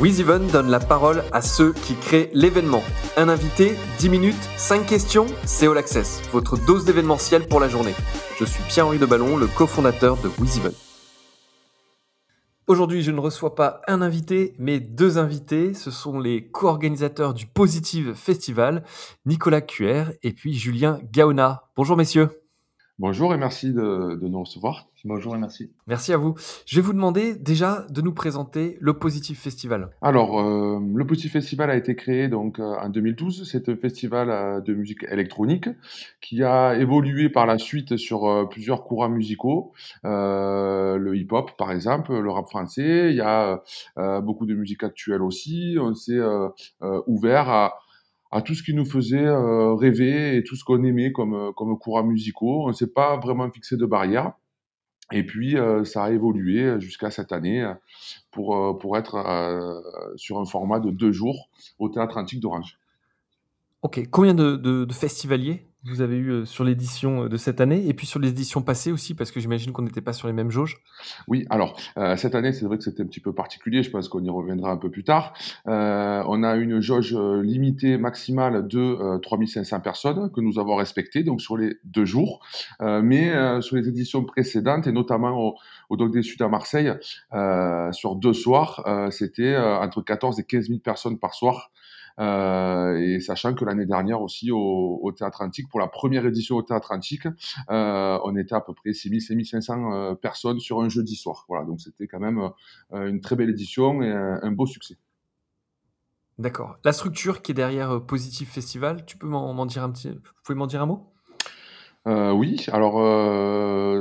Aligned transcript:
WizEven 0.00 0.46
donne 0.46 0.70
la 0.70 0.78
parole 0.78 1.24
à 1.32 1.42
ceux 1.42 1.72
qui 1.72 1.96
créent 1.96 2.30
l'événement. 2.32 2.84
Un 3.16 3.28
invité, 3.28 3.74
10 3.98 4.08
minutes, 4.10 4.48
5 4.56 4.86
questions, 4.86 5.26
c'est 5.44 5.66
All 5.66 5.76
Access, 5.76 6.22
votre 6.30 6.56
dose 6.56 6.84
d'événementiel 6.84 7.48
pour 7.48 7.58
la 7.58 7.68
journée. 7.68 7.94
Je 8.38 8.44
suis 8.44 8.62
Pierre-Henri 8.68 8.98
Deballon, 8.98 9.36
le 9.36 9.48
cofondateur 9.48 10.16
de 10.18 10.28
WizEven. 10.38 10.72
Aujourd'hui, 12.68 13.02
je 13.02 13.10
ne 13.10 13.18
reçois 13.18 13.56
pas 13.56 13.80
un 13.88 14.00
invité, 14.00 14.54
mais 14.58 14.78
deux 14.78 15.18
invités. 15.18 15.74
Ce 15.74 15.90
sont 15.90 16.20
les 16.20 16.48
co-organisateurs 16.48 17.34
du 17.34 17.46
Positive 17.46 18.14
Festival, 18.14 18.84
Nicolas 19.26 19.62
Cuer 19.62 20.04
et 20.22 20.32
puis 20.32 20.54
Julien 20.54 21.00
Gaona. 21.10 21.64
Bonjour 21.76 21.96
messieurs. 21.96 22.37
Bonjour 23.00 23.32
et 23.32 23.36
merci 23.36 23.72
de, 23.72 24.18
nous 24.20 24.40
recevoir. 24.40 24.88
Bonjour 25.04 25.36
et 25.36 25.38
merci. 25.38 25.70
Merci 25.86 26.12
à 26.12 26.16
vous. 26.16 26.34
Je 26.66 26.74
vais 26.74 26.82
vous 26.82 26.92
demander 26.92 27.36
déjà 27.36 27.86
de 27.90 28.02
nous 28.02 28.12
présenter 28.12 28.76
le 28.80 28.98
Positive 28.98 29.38
Festival. 29.38 29.90
Alors, 30.02 30.40
euh, 30.40 30.80
le 30.92 31.06
Positive 31.06 31.30
Festival 31.30 31.70
a 31.70 31.76
été 31.76 31.94
créé 31.94 32.26
donc 32.26 32.58
euh, 32.58 32.74
en 32.74 32.88
2012. 32.88 33.48
C'est 33.48 33.68
un 33.68 33.76
festival 33.76 34.30
euh, 34.30 34.60
de 34.60 34.74
musique 34.74 35.04
électronique 35.12 35.68
qui 36.20 36.42
a 36.42 36.74
évolué 36.74 37.28
par 37.28 37.46
la 37.46 37.58
suite 37.58 37.96
sur 37.96 38.48
plusieurs 38.50 38.82
courants 38.82 39.08
musicaux. 39.08 39.72
le 40.02 41.12
hip-hop, 41.14 41.52
par 41.56 41.70
exemple, 41.70 42.18
le 42.18 42.30
rap 42.32 42.48
français. 42.48 43.10
Il 43.10 43.16
y 43.16 43.20
a 43.20 43.62
beaucoup 44.22 44.44
de 44.44 44.54
musique 44.54 44.82
actuelle 44.82 45.22
aussi. 45.22 45.76
On 45.80 45.94
s'est 45.94 46.18
ouvert 47.06 47.48
à 47.48 47.74
à 48.30 48.42
tout 48.42 48.54
ce 48.54 48.62
qui 48.62 48.74
nous 48.74 48.84
faisait 48.84 49.24
euh, 49.24 49.74
rêver 49.74 50.36
et 50.36 50.44
tout 50.44 50.56
ce 50.56 50.64
qu'on 50.64 50.82
aimait 50.84 51.12
comme, 51.12 51.34
euh, 51.34 51.52
comme 51.52 51.78
courants 51.78 52.04
musicaux. 52.04 52.64
On 52.64 52.68
ne 52.68 52.72
s'est 52.72 52.92
pas 52.92 53.16
vraiment 53.16 53.50
fixé 53.50 53.76
de 53.76 53.86
barrières. 53.86 54.32
Et 55.12 55.24
puis, 55.24 55.56
euh, 55.56 55.84
ça 55.84 56.04
a 56.04 56.10
évolué 56.10 56.78
jusqu'à 56.80 57.10
cette 57.10 57.32
année 57.32 57.72
pour, 58.30 58.78
pour 58.78 58.98
être 58.98 59.82
sur 60.16 60.38
un 60.38 60.44
format 60.44 60.80
de 60.80 60.90
deux 60.90 61.12
jours 61.12 61.48
au 61.78 61.88
Théâtre 61.88 62.18
Antique 62.18 62.40
d'Orange. 62.40 62.78
Ok, 63.80 64.06
combien 64.10 64.34
de, 64.34 64.56
de 64.56 64.92
festivaliers 64.92 65.67
vous 65.84 66.00
avez 66.00 66.16
eu 66.16 66.46
sur 66.46 66.64
l'édition 66.64 67.26
de 67.26 67.36
cette 67.36 67.60
année 67.60 67.86
et 67.88 67.94
puis 67.94 68.06
sur 68.06 68.18
l'édition 68.18 68.62
passée 68.62 68.92
aussi, 68.92 69.14
parce 69.14 69.30
que 69.30 69.40
j'imagine 69.40 69.72
qu'on 69.72 69.82
n'était 69.82 70.00
pas 70.00 70.12
sur 70.12 70.26
les 70.26 70.34
mêmes 70.34 70.50
jauges. 70.50 70.78
Oui, 71.28 71.46
alors 71.50 71.78
cette 72.16 72.34
année, 72.34 72.52
c'est 72.52 72.64
vrai 72.64 72.78
que 72.78 72.84
c'était 72.84 73.02
un 73.02 73.06
petit 73.06 73.20
peu 73.20 73.32
particulier, 73.32 73.82
je 73.82 73.90
pense 73.90 74.08
qu'on 74.08 74.22
y 74.22 74.30
reviendra 74.30 74.70
un 74.70 74.76
peu 74.76 74.90
plus 74.90 75.04
tard. 75.04 75.34
on 75.66 76.42
a 76.42 76.56
une 76.56 76.80
jauge 76.80 77.16
limitée 77.42 77.96
maximale 77.96 78.66
de 78.66 79.18
3500 79.20 79.80
personnes 79.80 80.30
que 80.32 80.40
nous 80.40 80.58
avons 80.58 80.76
respectées, 80.76 81.22
donc 81.22 81.40
sur 81.40 81.56
les 81.56 81.76
deux 81.84 82.04
jours. 82.04 82.44
mais 82.80 83.60
sur 83.62 83.76
les 83.76 83.88
éditions 83.88 84.24
précédentes, 84.24 84.86
et 84.86 84.92
notamment 84.92 85.38
au, 85.38 85.54
au 85.88 85.96
Doc 85.96 86.12
des 86.12 86.22
Sud 86.22 86.42
à 86.42 86.48
Marseille, 86.48 86.92
sur 87.92 88.16
deux 88.16 88.34
soirs, 88.34 88.84
c'était 89.10 89.56
entre 89.56 90.02
14 90.02 90.40
et 90.40 90.44
15 90.44 90.68
000 90.68 90.78
personnes 90.80 91.18
par 91.18 91.34
soir. 91.34 91.70
Euh, 92.18 92.96
et 92.96 93.20
sachant 93.20 93.54
que 93.54 93.64
l'année 93.64 93.86
dernière 93.86 94.20
aussi 94.20 94.50
au, 94.50 94.98
au, 95.02 95.12
Théâtre 95.12 95.42
Antique, 95.42 95.68
pour 95.68 95.80
la 95.80 95.86
première 95.86 96.26
édition 96.26 96.56
au 96.56 96.62
Théâtre 96.62 96.92
Antique, 96.92 97.26
euh, 97.70 98.18
on 98.24 98.36
était 98.36 98.54
à 98.54 98.60
peu 98.60 98.74
près 98.74 98.92
6000, 98.92 99.22
6500 99.22 99.92
euh, 99.92 100.14
personnes 100.14 100.60
sur 100.60 100.80
un 100.80 100.88
jeudi 100.88 101.16
soir. 101.16 101.44
Voilà, 101.48 101.64
donc 101.64 101.80
c'était 101.80 102.06
quand 102.06 102.20
même 102.20 102.50
une 102.92 103.20
très 103.20 103.36
belle 103.36 103.50
édition 103.50 104.02
et 104.02 104.10
un, 104.10 104.50
beau 104.52 104.66
succès. 104.66 104.96
D'accord. 106.38 106.76
La 106.84 106.92
structure 106.92 107.42
qui 107.42 107.52
est 107.52 107.54
derrière 107.54 108.00
Positive 108.04 108.48
Festival, 108.48 109.04
tu 109.04 109.16
peux 109.16 109.26
m'en 109.26 109.66
dire 109.66 109.82
un 109.82 109.90
petit, 109.90 110.10
vous 110.10 110.20
pouvez 110.44 110.56
m'en 110.56 110.66
dire 110.66 110.82
un 110.82 110.86
mot? 110.86 111.12
Euh, 112.08 112.32
oui, 112.32 112.64
alors 112.72 113.00
euh, 113.00 113.97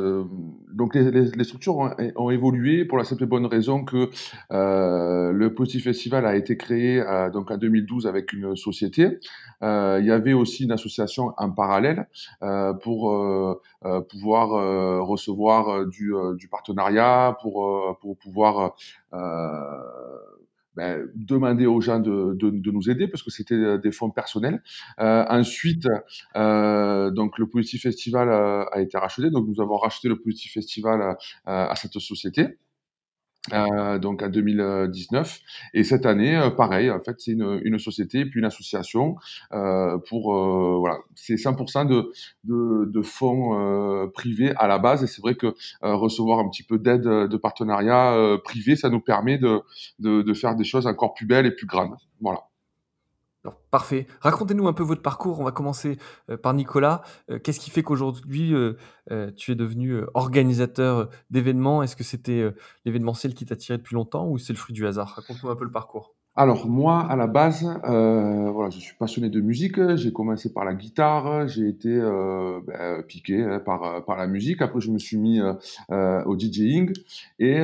donc 0.87 0.95
les, 1.35 1.43
structures 1.43 1.77
ont, 2.15 2.29
évolué 2.29 2.85
pour 2.85 2.97
la 2.97 3.03
simple 3.03 3.23
et 3.23 3.25
bonne 3.25 3.45
raison 3.45 3.83
que 3.83 4.09
euh, 4.51 5.31
le 5.33 5.53
Positive 5.53 5.83
Festival 5.83 6.25
a 6.25 6.35
été 6.35 6.55
créé 6.55 7.01
euh, 7.01 7.29
donc 7.29 7.51
en 7.51 7.57
2012 7.57 8.07
avec 8.07 8.31
une 8.31 8.55
société. 8.55 9.19
Euh, 9.63 9.97
il 9.99 10.07
y 10.07 10.11
avait 10.11 10.33
aussi 10.33 10.63
une 10.63 10.71
association 10.71 11.33
en 11.37 11.51
parallèle 11.51 12.07
euh, 12.41 12.73
pour 12.73 13.61
pouvoir 14.09 14.49
recevoir 15.05 15.85
du, 15.87 16.13
du, 16.35 16.47
partenariat, 16.47 17.37
pour, 17.41 17.97
pour 17.99 18.17
pouvoir 18.17 18.75
ben, 20.77 21.09
demander 21.15 21.65
aux 21.65 21.81
gens 21.81 21.99
de, 21.99 22.35
de, 22.35 22.51
de, 22.51 22.71
nous 22.71 22.87
aider 22.89 23.07
parce 23.07 23.23
que 23.23 23.31
c'était 23.31 23.79
des 23.79 23.91
fonds 23.91 24.11
personnels. 24.11 24.61
Euh, 24.99 25.25
ensuite, 25.27 25.87
euh, 26.35 27.09
donc 27.09 27.39
le 27.39 27.47
Positif 27.47 27.81
Festival 27.81 28.29
a, 28.29 28.61
a, 28.71 28.79
été 28.79 28.95
racheté, 28.95 29.31
donc 29.31 29.47
nous 29.47 29.59
avons 29.59 29.77
racheté 29.77 30.07
le 30.07 30.19
Positif 30.19 30.53
Festival 30.53 31.17
à, 31.45 31.71
à 31.71 31.75
cette 31.75 31.97
société. 31.97 32.59
Euh, 33.53 33.97
donc 33.99 34.21
en 34.23 34.29
2019. 34.29 35.39
Et 35.73 35.83
cette 35.83 36.05
année, 36.05 36.35
euh, 36.35 36.49
pareil, 36.49 36.89
en 36.91 36.99
fait, 36.99 37.15
c'est 37.19 37.31
une, 37.31 37.59
une, 37.63 37.79
société 37.79 38.25
puis 38.25 38.39
une 38.39 38.45
association 38.45 39.15
euh, 39.53 39.97
pour 40.09 40.35
euh, 40.35 40.77
voilà, 40.79 40.97
c'est 41.15 41.35
100% 41.35 41.87
de, 41.87 42.11
de, 42.43 42.85
de 42.85 43.01
fonds 43.01 44.09
privés 44.13 44.53
à 44.57 44.67
la 44.67 44.79
base. 44.79 45.03
Et 45.03 45.07
c'est 45.07 45.21
vrai 45.21 45.35
que 45.35 45.53
recevoir 45.81 46.39
un 46.39 46.49
petit 46.49 46.63
peu 46.63 46.77
d'aide 46.77 47.03
de 47.03 47.37
partenariat 47.37 48.37
privé, 48.43 48.75
ça 48.75 48.89
nous 48.89 48.99
permet 49.01 49.37
de, 49.37 49.61
de, 49.99 50.21
de 50.21 50.33
faire 50.33 50.55
des 50.55 50.63
choses 50.63 50.87
encore 50.87 51.13
plus 51.13 51.25
belles 51.25 51.45
et 51.45 51.51
plus 51.51 51.67
grandes. 51.67 51.95
Voilà 52.21 52.46
parfait. 53.71 54.07
Racontez-nous 54.21 54.67
un 54.67 54.73
peu 54.73 54.83
votre 54.83 55.01
parcours. 55.01 55.39
On 55.39 55.43
va 55.43 55.51
commencer 55.51 55.97
euh, 56.29 56.37
par 56.37 56.53
Nicolas. 56.53 57.01
Euh, 57.29 57.39
qu'est-ce 57.39 57.59
qui 57.59 57.69
fait 57.69 57.83
qu'aujourd'hui, 57.83 58.53
euh, 58.53 59.31
tu 59.35 59.51
es 59.51 59.55
devenu 59.55 60.01
organisateur 60.13 61.09
d'événements? 61.29 61.83
Est-ce 61.83 61.95
que 61.95 62.03
c'était 62.03 62.53
l'événementiel 62.85 63.33
qui 63.33 63.45
t'a 63.45 63.55
depuis 63.55 63.95
longtemps 63.95 64.27
ou 64.27 64.37
c'est 64.37 64.53
le 64.53 64.57
fruit 64.57 64.73
du 64.73 64.85
hasard? 64.85 65.09
Raconte-nous 65.15 65.49
un 65.49 65.55
peu 65.55 65.65
le 65.65 65.71
parcours. 65.71 66.16
Alors 66.39 66.67
moi, 66.67 66.99
à 66.99 67.15
la 67.15 67.25
base, 67.25 67.65
euh, 67.85 68.51
voilà, 68.51 68.69
je 68.69 68.77
suis 68.77 68.95
passionné 68.95 69.27
de 69.27 69.41
musique. 69.41 69.79
J'ai 69.95 70.13
commencé 70.13 70.53
par 70.53 70.65
la 70.65 70.75
guitare, 70.75 71.47
j'ai 71.47 71.67
été 71.67 71.89
euh, 71.89 72.59
ben, 72.63 73.01
piqué 73.01 73.57
par, 73.65 74.05
par 74.05 74.17
la 74.17 74.27
musique. 74.27 74.61
Après, 74.61 74.79
je 74.79 74.91
me 74.91 74.99
suis 74.99 75.17
mis 75.17 75.39
euh, 75.39 76.23
au 76.25 76.37
DJing 76.37 76.93
et 77.39 77.55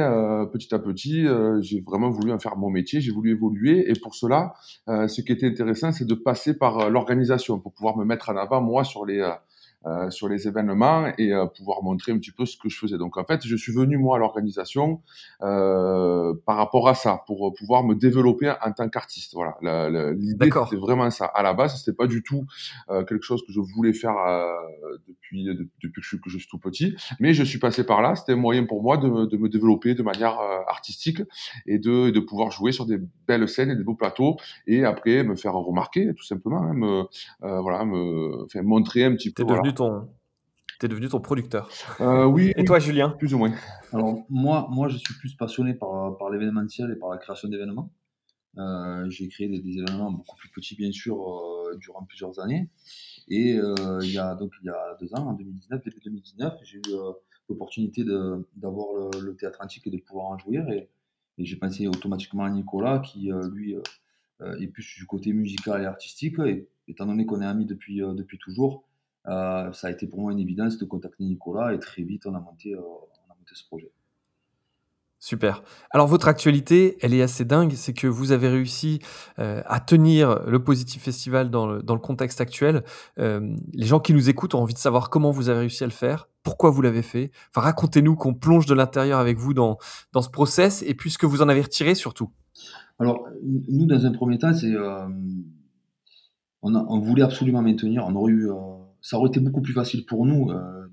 petit 0.51 0.73
à 0.73 0.79
petit, 0.79 1.27
j'ai 1.61 1.81
vraiment 1.81 2.09
voulu 2.09 2.31
en 2.31 2.39
faire 2.39 2.57
mon 2.57 2.71
métier. 2.71 2.99
J'ai 2.99 3.11
voulu 3.11 3.29
évoluer 3.33 3.91
et 3.91 3.93
pour 3.93 4.15
cela, 4.15 4.55
ce 4.87 5.21
qui 5.21 5.31
était 5.31 5.47
intéressant, 5.47 5.91
c'est 5.91 6.07
de 6.07 6.15
passer 6.15 6.57
par 6.57 6.89
l'organisation 6.89 7.59
pour 7.59 7.73
pouvoir 7.73 7.95
me 7.95 8.05
mettre 8.05 8.31
en 8.31 8.37
avant 8.37 8.59
moi 8.59 8.83
sur 8.83 9.05
les 9.05 9.23
euh, 9.85 10.09
sur 10.09 10.29
les 10.29 10.47
événements 10.47 11.11
et 11.17 11.33
euh, 11.33 11.45
pouvoir 11.45 11.83
montrer 11.83 12.13
un 12.13 12.17
petit 12.17 12.31
peu 12.31 12.45
ce 12.45 12.55
que 12.55 12.69
je 12.69 12.77
faisais. 12.77 12.97
Donc 12.97 13.17
en 13.17 13.25
fait, 13.25 13.45
je 13.45 13.55
suis 13.57 13.73
venu 13.73 13.97
moi 13.97 14.15
à 14.15 14.19
l'organisation 14.19 15.01
euh, 15.41 16.33
par 16.45 16.55
rapport 16.55 16.87
à 16.87 16.93
ça, 16.93 17.21
pour 17.27 17.53
pouvoir 17.53 17.83
me 17.83 17.93
développer 17.93 18.49
en 18.49 18.71
tant 18.71 18.87
qu'artiste. 18.87 19.33
Voilà, 19.33 19.57
l'idée 20.13 20.49
c'était 20.63 20.77
vraiment 20.77 21.09
ça. 21.09 21.25
À 21.25 21.43
la 21.43 21.53
base, 21.53 21.77
c'était 21.77 21.95
pas 21.95 22.07
du 22.07 22.23
tout 22.23 22.45
quelque 22.87 23.23
chose 23.23 23.43
que 23.45 23.51
je 23.51 23.59
voulais 23.59 23.91
faire 23.91 24.15
depuis 25.07 25.45
depuis 25.81 25.91
que 25.91 26.01
je, 26.01 26.07
suis, 26.07 26.21
que 26.21 26.29
je 26.29 26.37
suis 26.37 26.47
tout 26.47 26.59
petit, 26.59 26.95
mais 27.19 27.33
je 27.33 27.43
suis 27.43 27.59
passé 27.59 27.85
par 27.85 28.01
là. 28.01 28.15
C'était 28.15 28.33
un 28.33 28.37
moyen 28.37 28.65
pour 28.65 28.81
moi 28.81 28.95
de, 28.95 29.25
de 29.25 29.37
me 29.37 29.49
développer 29.49 29.95
de 29.95 30.03
manière 30.03 30.39
artistique 30.67 31.21
et 31.65 31.77
de, 31.77 32.09
de 32.09 32.19
pouvoir 32.21 32.51
jouer 32.51 32.71
sur 32.71 32.85
des 32.85 32.99
belles 33.27 33.49
scènes 33.49 33.71
et 33.71 33.75
des 33.75 33.83
beaux 33.83 33.95
plateaux 33.95 34.37
et 34.65 34.85
après 34.85 35.23
me 35.23 35.35
faire 35.35 35.53
remarquer 35.53 36.13
tout 36.15 36.23
simplement, 36.23 36.61
hein, 36.61 36.73
me, 36.73 37.03
voilà, 37.41 37.83
me 37.83 38.45
montrer 38.61 39.03
un 39.03 39.15
petit 39.15 39.31
peu 39.31 39.43
ton, 39.73 40.09
es 40.85 40.87
devenu 40.87 41.07
ton 41.07 41.19
producteur. 41.19 41.69
Euh, 42.01 42.25
oui. 42.25 42.53
Et 42.55 42.63
toi, 42.63 42.79
Julien? 42.79 43.09
Plus 43.09 43.33
ou 43.33 43.37
moins. 43.37 43.53
Alors, 43.91 44.25
moi, 44.29 44.67
moi, 44.71 44.89
je 44.89 44.97
suis 44.97 45.13
plus 45.15 45.35
passionné 45.35 45.73
par, 45.73 46.17
par 46.17 46.29
l'événementiel 46.29 46.91
et 46.91 46.95
par 46.95 47.09
la 47.09 47.17
création 47.17 47.47
d'événements. 47.47 47.91
Euh, 48.57 49.09
j'ai 49.09 49.27
créé 49.29 49.47
des, 49.47 49.77
événements 49.79 50.11
beaucoup 50.11 50.35
plus 50.37 50.49
petits, 50.49 50.75
bien 50.75 50.91
sûr, 50.91 51.17
euh, 51.17 51.75
durant 51.77 52.03
plusieurs 52.03 52.39
années. 52.39 52.69
Et 53.27 53.55
il, 53.55 54.11
y 54.11 54.17
a, 54.17 54.35
donc, 54.35 54.51
il 54.61 54.67
y 54.67 54.69
a 54.69 54.97
deux 54.99 55.13
ans, 55.15 55.27
en 55.27 55.33
2019, 55.33 55.83
début 55.83 55.99
2019, 56.03 56.53
j'ai 56.63 56.77
eu 56.77 56.81
l'opportunité 57.49 58.03
d'avoir 58.55 59.09
le, 59.21 59.35
théâtre 59.35 59.59
antique 59.61 59.87
et 59.87 59.89
de 59.89 59.97
pouvoir 59.97 60.27
en 60.27 60.37
jouir. 60.37 60.67
Et, 60.69 60.89
et 61.37 61.45
j'ai 61.45 61.55
pensé 61.55 61.87
automatiquement 61.87 62.43
à 62.43 62.49
Nicolas, 62.49 62.99
qui, 62.99 63.31
lui, 63.53 63.75
est 64.59 64.67
plus 64.67 64.95
du 64.97 65.05
côté 65.05 65.31
musical 65.31 65.81
et 65.81 65.85
artistique. 65.85 66.37
Et 66.39 66.67
étant 66.89 67.05
donné 67.05 67.25
qu'on 67.25 67.41
est 67.41 67.45
amis 67.45 67.65
depuis, 67.65 67.99
depuis 67.99 68.37
toujours, 68.37 68.83
euh, 68.83 68.92
ça 69.25 69.87
a 69.87 69.91
été 69.91 70.07
pour 70.07 70.19
moi 70.19 70.31
une 70.31 70.39
évidence 70.39 70.77
de 70.77 70.85
contacter 70.85 71.23
Nicolas 71.23 71.73
et 71.73 71.79
très 71.79 72.03
vite 72.03 72.25
on 72.25 72.35
a 72.35 72.39
monté, 72.39 72.73
euh, 72.73 72.79
on 72.79 73.31
a 73.31 73.35
monté 73.35 73.53
ce 73.53 73.65
projet. 73.65 73.91
Super. 75.23 75.63
Alors 75.91 76.07
votre 76.07 76.27
actualité, 76.27 76.97
elle 76.99 77.13
est 77.13 77.21
assez 77.21 77.45
dingue, 77.45 77.71
c'est 77.75 77.93
que 77.93 78.07
vous 78.07 78.33
avez 78.33 78.49
réussi 78.49 78.99
euh, 79.39 79.61
à 79.67 79.79
tenir 79.79 80.43
le 80.45 80.61
Positive 80.61 81.01
Festival 81.01 81.49
dans 81.49 81.65
le, 81.65 81.81
dans 81.81 81.93
le 81.93 82.01
contexte 82.01 82.41
actuel. 82.41 82.83
Euh, 83.19 83.55
les 83.71 83.85
gens 83.85 84.01
qui 84.01 84.13
nous 84.13 84.29
écoutent 84.29 84.53
ont 84.53 84.59
envie 84.59 84.73
de 84.73 84.79
savoir 84.79 85.09
comment 85.09 85.31
vous 85.31 85.47
avez 85.47 85.59
réussi 85.59 85.85
à 85.85 85.87
le 85.87 85.93
faire, 85.93 86.27
pourquoi 86.43 86.71
vous 86.71 86.81
l'avez 86.81 87.03
fait. 87.03 87.31
Enfin, 87.51 87.61
racontez-nous 87.61 88.17
qu'on 88.17 88.33
plonge 88.33 88.65
de 88.65 88.73
l'intérieur 88.73 89.17
avec 89.17 89.37
vous 89.37 89.53
dans, 89.53 89.77
dans 90.11 90.21
ce 90.21 90.29
process 90.29 90.83
et 90.85 90.93
puis 90.93 91.09
ce 91.09 91.17
que 91.17 91.25
vous 91.25 91.41
en 91.41 91.47
avez 91.47 91.61
retiré 91.61 91.95
surtout. 91.95 92.29
Alors, 92.99 93.25
nous, 93.41 93.85
dans 93.85 94.05
un 94.05 94.11
premier 94.11 94.37
temps, 94.37 94.53
c'est, 94.53 94.75
euh, 94.75 95.07
on, 96.61 96.75
on, 96.75 96.99
voulait 96.99 97.23
absolument 97.23 97.61
maintenir, 97.61 98.03
on 98.05 98.13
aurait 98.15 98.33
eu 98.33 98.49
ça 99.03 99.17
aurait 99.17 99.27
été 99.29 99.39
beaucoup 99.39 99.61
plus 99.61 99.73
facile 99.73 100.05
pour 100.05 100.25
nous 100.25 100.49
euh, 100.49 100.87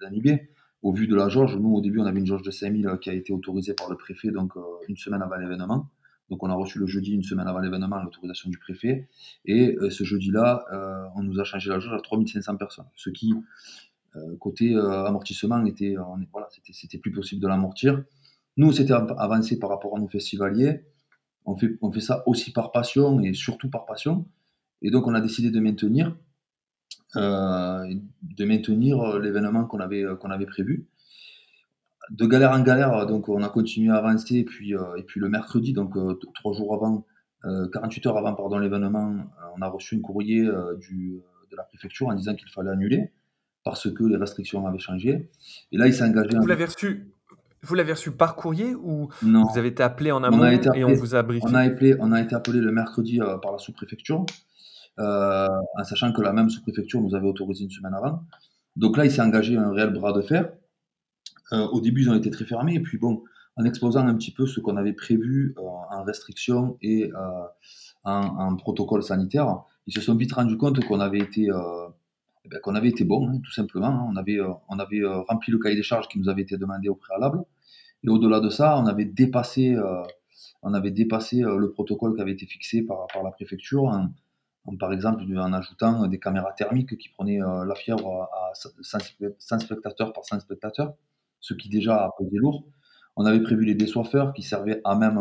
d'annuler. 0.00 0.50
Au 0.82 0.92
vu 0.92 1.08
de 1.08 1.16
la 1.16 1.28
jauge, 1.28 1.56
nous 1.56 1.74
au 1.74 1.80
début 1.80 1.98
on 1.98 2.06
avait 2.06 2.20
une 2.20 2.26
jauge 2.26 2.42
de 2.42 2.52
5000 2.52 2.98
qui 3.00 3.10
a 3.10 3.14
été 3.14 3.32
autorisée 3.32 3.74
par 3.74 3.90
le 3.90 3.96
préfet 3.96 4.30
donc 4.30 4.56
euh, 4.56 4.60
une 4.86 4.96
semaine 4.96 5.22
avant 5.22 5.36
l'événement. 5.36 5.90
Donc 6.30 6.42
on 6.44 6.50
a 6.50 6.54
reçu 6.54 6.78
le 6.78 6.86
jeudi, 6.86 7.12
une 7.12 7.24
semaine 7.24 7.48
avant 7.48 7.60
l'événement, 7.60 8.00
l'autorisation 8.02 8.50
du 8.50 8.58
préfet. 8.58 9.08
Et 9.44 9.76
ce 9.90 10.02
jeudi-là, 10.02 10.64
on 11.14 11.22
nous 11.22 11.38
a 11.38 11.44
changé 11.44 11.70
la 11.70 11.78
jauge 11.78 11.94
à 11.94 12.00
3500 12.00 12.56
personnes. 12.56 12.86
Ce 12.96 13.10
qui, 13.10 13.32
côté 14.40 14.74
amortissement, 14.74 15.62
voilà, 16.32 16.48
c'était 16.72 16.98
plus 16.98 17.12
possible 17.12 17.40
de 17.40 17.46
l'amortir. 17.46 18.02
Nous, 18.56 18.72
c'était 18.72 18.94
avancé 18.94 19.58
par 19.60 19.70
rapport 19.70 19.96
à 19.96 20.00
nos 20.00 20.08
festivaliers. 20.08 20.80
On 21.44 21.56
fait, 21.56 22.00
ça 22.00 22.24
aussi 22.26 22.52
par 22.52 22.72
passion 22.72 23.20
et 23.20 23.32
surtout 23.32 23.70
par 23.70 23.86
passion. 23.86 24.26
Et 24.82 24.90
donc, 24.90 25.06
on 25.06 25.14
a 25.14 25.20
décidé 25.20 25.50
de 25.50 25.60
maintenir, 25.60 26.08
euh, 26.08 26.10
de 27.16 28.44
maintenir 28.44 29.18
l'événement 29.18 29.64
qu'on 29.64 29.80
avait, 29.80 30.04
qu'on 30.20 30.30
avait 30.30 30.46
prévu. 30.46 30.86
De 32.10 32.26
galère 32.26 32.52
en 32.52 32.60
galère, 32.60 33.06
donc 33.06 33.28
on 33.28 33.42
a 33.42 33.48
continué 33.48 33.90
à 33.90 33.96
avancer. 33.96 34.36
Et 34.36 34.44
puis, 34.44 34.76
euh, 34.76 34.94
et 34.96 35.02
puis 35.02 35.18
le 35.18 35.28
mercredi, 35.28 35.72
donc 35.72 35.96
euh, 35.96 36.18
trois 36.34 36.52
jours 36.52 36.74
avant, 36.74 37.04
48 37.72 38.06
heures 38.06 38.16
avant 38.16 38.34
pardon, 38.34 38.58
l'événement, 38.58 39.14
on 39.56 39.62
a 39.62 39.68
reçu 39.68 39.96
un 39.96 40.00
courrier 40.00 40.42
du, 40.80 41.22
de 41.50 41.56
la 41.56 41.62
préfecture 41.62 42.08
en 42.08 42.14
disant 42.14 42.34
qu'il 42.34 42.48
fallait 42.48 42.70
annuler 42.70 43.12
parce 43.62 43.92
que 43.92 44.04
les 44.04 44.16
restrictions 44.16 44.66
avaient 44.66 44.80
changé. 44.80 45.30
Et 45.70 45.76
là, 45.76 45.86
il 45.86 45.94
s'est 45.94 46.02
engagé. 46.02 46.36
Vous 46.36 46.46
l'avez 46.46 46.64
reçu 46.64 47.12
vous 47.62 47.74
l'avez 47.74 47.92
reçu 47.92 48.12
par 48.12 48.36
courrier 48.36 48.74
ou 48.74 49.08
vous 49.22 49.58
avez 49.58 49.68
été 49.68 49.82
appelé 49.82 50.12
en 50.12 50.22
amont 50.22 50.44
et 50.46 50.84
on 50.84 50.94
vous 50.94 51.14
a 51.14 51.22
briefé 51.22 51.44
on 51.48 51.54
a, 51.54 51.62
appelé, 51.62 51.96
on 51.98 52.12
a 52.12 52.20
été 52.20 52.34
appelé 52.34 52.60
le 52.60 52.70
mercredi 52.70 53.20
euh, 53.20 53.38
par 53.38 53.52
la 53.52 53.58
sous-préfecture, 53.58 54.20
euh, 54.20 54.24
en 54.98 55.84
sachant 55.84 56.12
que 56.12 56.22
la 56.22 56.32
même 56.32 56.48
sous-préfecture 56.50 57.00
nous 57.00 57.14
avait 57.14 57.26
autorisé 57.26 57.64
une 57.64 57.70
semaine 57.70 57.94
avant. 57.94 58.22
Donc 58.76 58.96
là, 58.96 59.04
il 59.04 59.10
s'est 59.10 59.22
engagé 59.22 59.56
un 59.56 59.72
réel 59.72 59.90
bras 59.90 60.12
de 60.12 60.22
fer. 60.22 60.50
Euh, 61.52 61.66
au 61.68 61.80
début, 61.80 62.02
ils 62.02 62.10
ont 62.10 62.14
été 62.14 62.30
très 62.30 62.44
fermés, 62.44 62.74
et 62.74 62.80
puis 62.80 62.98
bon, 62.98 63.22
en 63.56 63.64
exposant 63.64 64.06
un 64.06 64.14
petit 64.14 64.32
peu 64.32 64.46
ce 64.46 64.60
qu'on 64.60 64.76
avait 64.76 64.92
prévu 64.92 65.54
en 65.58 66.02
restriction 66.02 66.76
et 66.82 67.10
en, 68.04 68.56
protocole 68.56 69.02
sanitaire, 69.02 69.62
ils 69.86 69.94
se 69.94 70.00
sont 70.00 70.14
vite 70.14 70.32
rendus 70.32 70.58
compte 70.58 70.84
qu'on 70.84 71.00
avait 71.00 71.18
été 71.18 71.48
eh 71.48 72.48
ben, 72.48 72.60
qu'on 72.60 72.74
avait 72.74 72.88
été 72.88 73.04
bon, 73.04 73.28
hein, 73.28 73.40
tout 73.42 73.52
simplement. 73.52 73.86
Hein. 73.86 74.08
On 74.10 74.16
avait, 74.16 74.38
on 74.68 74.78
avait 74.78 75.00
rempli 75.28 75.52
le 75.52 75.58
cahier 75.58 75.76
des 75.76 75.82
charges 75.82 76.08
qui 76.08 76.18
nous 76.18 76.28
avait 76.28 76.42
été 76.42 76.58
demandé 76.58 76.88
au 76.88 76.94
préalable. 76.94 77.44
Et 78.04 78.08
au-delà 78.08 78.40
de 78.40 78.50
ça, 78.50 78.78
on 78.78 78.86
avait 78.86 79.04
dépassé, 79.04 79.74
euh, 79.74 80.02
on 80.62 80.74
avait 80.74 80.90
dépassé 80.90 81.42
euh, 81.42 81.56
le 81.56 81.70
protocole 81.70 82.14
qui 82.14 82.20
avait 82.20 82.32
été 82.32 82.46
fixé 82.46 82.82
par, 82.82 83.06
la 83.22 83.30
préfecture, 83.30 83.90
par 84.74 84.92
exemple 84.92 85.24
en 85.38 85.52
ajoutant 85.52 86.06
des 86.06 86.18
caméras 86.18 86.52
thermiques 86.52 86.96
qui 86.98 87.08
prenaient 87.08 87.42
euh, 87.42 87.64
la 87.64 87.74
fièvre 87.74 88.28
à 88.32 88.52
100 88.54 89.58
spectateurs 89.60 90.12
par 90.12 90.24
100 90.24 90.40
spectateurs, 90.40 90.94
ce 91.40 91.54
qui 91.54 91.68
déjà 91.68 91.96
a 91.96 92.10
pesé 92.18 92.36
lourd. 92.36 92.64
On 93.18 93.24
avait 93.24 93.40
prévu 93.40 93.64
les 93.64 93.74
désoiffeurs 93.74 94.34
qui 94.34 94.42
servaient 94.42 94.82
à 94.84 94.94
même 94.94 95.18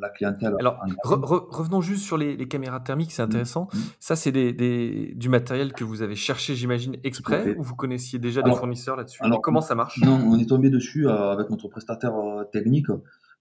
la, 0.00 0.08
clientèle. 0.08 0.56
Alors, 0.58 0.80
revenons 1.04 1.80
juste 1.80 2.02
sur 2.02 2.18
les, 2.18 2.36
caméras 2.48 2.80
thermiques, 2.80 3.12
c'est 3.12 3.22
mmh. 3.22 3.26
intéressant. 3.26 3.68
Mmh. 3.72 3.78
Ça, 4.00 4.16
c'est 4.16 4.32
des, 4.32 5.12
du 5.14 5.28
matériel 5.28 5.72
que 5.72 5.84
vous 5.84 6.02
avez 6.02 6.16
cherché, 6.16 6.56
j'imagine, 6.56 6.96
exprès, 7.04 7.54
ou 7.56 7.62
vous 7.62 7.76
connaissiez 7.76 8.18
déjà 8.18 8.42
des 8.42 8.50
fournisseurs 8.50 8.96
là-dessus? 8.96 9.22
Alors, 9.22 9.40
comment 9.40 9.60
ça 9.60 9.76
marche? 9.76 10.02
Non, 10.02 10.20
on 10.26 10.36
est 10.36 10.48
tombé 10.48 10.68
dessus 10.68 11.06
euh, 11.06 11.30
avec 11.30 11.48
notre 11.48 11.68
prestataire 11.68 12.16
euh, 12.16 12.42
technique 12.42 12.88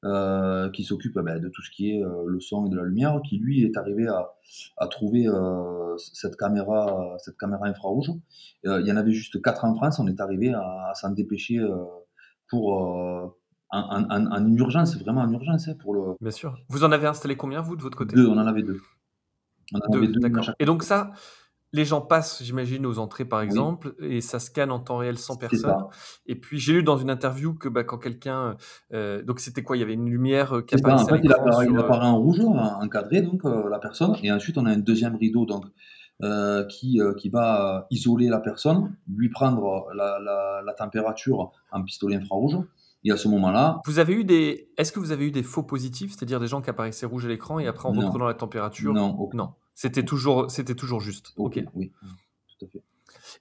euh, 0.04 0.70
qui 0.72 0.84
s'occupe 0.84 1.20
bah, 1.20 1.40
de 1.40 1.50
tout 1.50 1.62
ce 1.62 1.72
qui 1.72 1.92
est 1.92 2.02
le 2.26 2.40
son 2.40 2.66
et 2.66 2.70
de 2.70 2.78
la 2.78 2.84
lumière, 2.84 3.20
qui 3.28 3.38
lui 3.38 3.64
est 3.64 3.78
arrivé 3.78 4.08
à, 4.08 4.88
trouver 4.88 5.28
cette 5.98 6.36
caméra, 6.36 7.16
cette 7.20 7.38
caméra 7.38 7.68
infrarouge. 7.68 8.12
il 8.64 8.86
y 8.86 8.92
en 8.92 8.98
avait 8.98 9.12
juste 9.12 9.42
quatre 9.42 9.66
en 9.66 9.76
France. 9.76 10.00
On 10.00 10.08
est 10.08 10.20
arrivé 10.20 10.54
à, 10.54 10.90
à 10.90 10.94
s'en 10.94 11.12
dépêcher 11.12 11.60
pour 12.50 13.36
en, 13.72 14.56
urgence, 14.56 14.98
vraiment 14.98 15.22
en 15.22 15.32
urgence 15.32 15.68
hein, 15.68 15.76
pour 15.80 15.94
le. 15.94 16.02
Bien 16.20 16.32
sûr. 16.32 16.58
Vous 16.70 16.84
en 16.84 16.92
avez 16.92 17.08
installé 17.08 17.36
combien 17.36 17.62
vous 17.62 17.76
de 17.76 17.82
votre 17.82 17.98
côté? 17.98 18.16
Deux, 18.16 18.28
on 18.28 18.38
en 18.38 18.48
avait 18.48 18.64
deux. 18.64 18.82
On 19.74 19.80
en 19.80 20.00
deux, 20.00 20.08
d'accord. 20.20 20.52
Et 20.60 20.66
donc 20.66 20.84
ça, 20.84 21.12
les 21.74 21.86
gens 21.86 22.02
passent, 22.02 22.44
j'imagine, 22.44 22.86
aux 22.86 23.00
entrées 23.00 23.26
par 23.26 23.42
exemple, 23.42 23.96
et 24.00 24.22
ça 24.22 24.40
scanne 24.40 24.72
en 24.72 24.80
temps 24.80 24.98
réel 24.98 25.18
sans 25.18 25.38
personne. 25.38 25.86
Et 26.26 26.36
puis 26.36 26.60
j'ai 26.60 26.74
lu 26.74 26.84
dans 26.84 26.98
une 26.98 27.10
interview 27.10 27.54
que 27.54 27.70
bah, 27.70 27.84
quand 27.84 27.98
quelqu'un, 27.98 28.58
euh, 28.94 29.24
donc 29.24 29.40
c'était 29.40 29.64
quoi? 29.64 29.78
Il 29.78 29.80
y 29.80 29.84
avait 29.84 29.94
une 29.94 30.10
lumière 30.10 30.58
euh, 30.58 30.62
qui 30.62 30.76
apparaissait. 30.76 31.12
En 31.12 31.16
fait, 31.16 31.22
il 31.24 31.32
apparaît, 31.32 31.68
il 31.70 31.78
apparaît 31.78 32.08
en 32.08 32.18
rouge, 32.18 32.40
encadré 32.40 33.22
donc 33.22 33.46
euh, 33.46 33.70
la 33.70 33.80
personne, 33.80 34.16
et 34.24 34.32
ensuite 34.32 34.58
on 34.58 34.66
a 34.66 34.72
un 34.72 34.80
deuxième 34.80 35.16
rideau 35.16 35.46
donc 35.46 35.66
qui, 36.70 37.00
qui 37.18 37.30
va 37.30 37.88
isoler 37.90 38.28
la 38.28 38.40
personne, 38.40 38.96
lui 39.08 39.30
prendre 39.30 39.88
la, 39.96 40.20
la, 40.20 40.62
la 40.64 40.74
température 40.74 41.52
en 41.72 41.84
pistolet 41.84 42.18
infrarouge 42.18 42.60
et 43.04 43.12
à 43.12 43.18
ce 43.18 43.28
moment-là. 43.28 43.80
Vous 43.88 43.98
avez 43.98 44.14
eu 44.14 44.24
des. 44.24 44.70
Est-ce 44.78 44.92
que 44.92 45.00
vous 45.00 45.12
avez 45.12 45.26
eu 45.26 45.32
des 45.32 45.42
faux 45.42 45.64
positifs, 45.64 46.12
c'est-à-dire 46.12 46.40
des 46.40 46.46
gens 46.46 46.62
qui 46.62 46.70
apparaissaient 46.70 47.08
rouges 47.08 47.26
à 47.26 47.28
l'écran 47.28 47.58
et 47.58 47.66
après 47.66 47.90
en 47.90 47.94
reprenant 47.94 48.28
la 48.28 48.36
température? 48.36 48.94
Non. 48.94 49.18
Non. 49.34 49.54
C'était 49.82 50.04
toujours, 50.04 50.52
c'était 50.52 50.76
toujours 50.76 51.00
juste. 51.00 51.34
Ok. 51.38 51.60
Oui. 51.74 51.92
Tout 52.60 52.66
à 52.66 52.70
fait. 52.70 52.84